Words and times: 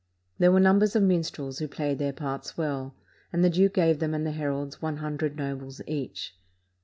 There 0.39 0.51
were 0.51 0.59
num 0.59 0.79
bers 0.79 0.95
of 0.95 1.03
minstrels, 1.03 1.59
who 1.59 1.67
played 1.67 1.99
their 1.99 2.11
parts 2.11 2.57
well; 2.57 2.95
and 3.31 3.43
the 3.43 3.51
duke 3.51 3.75
gave 3.75 3.99
them 3.99 4.15
and 4.15 4.25
the 4.25 4.31
heralds 4.31 4.81
one 4.81 4.97
hundred 4.97 5.35
nobles^ 5.35 5.79
each. 5.85 6.35